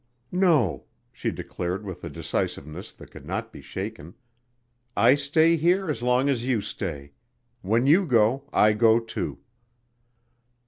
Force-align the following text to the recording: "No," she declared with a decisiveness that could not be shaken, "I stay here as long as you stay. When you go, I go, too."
"No," 0.31 0.85
she 1.11 1.29
declared 1.29 1.85
with 1.85 2.03
a 2.03 2.09
decisiveness 2.09 2.91
that 2.91 3.11
could 3.11 3.23
not 3.27 3.53
be 3.53 3.61
shaken, 3.61 4.15
"I 4.97 5.13
stay 5.13 5.57
here 5.57 5.91
as 5.91 6.01
long 6.01 6.27
as 6.27 6.43
you 6.47 6.59
stay. 6.59 7.11
When 7.61 7.85
you 7.85 8.07
go, 8.07 8.49
I 8.51 8.73
go, 8.73 8.99
too." 8.99 9.41